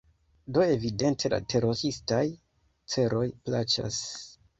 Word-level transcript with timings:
Do 0.55 0.61
evidente 0.75 1.29
la 1.33 1.37
teroristaj 1.53 2.23
celoj 2.95 3.21
plaĉas. 3.47 4.01